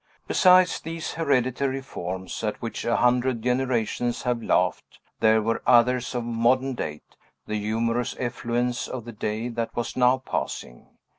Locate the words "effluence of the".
8.17-9.11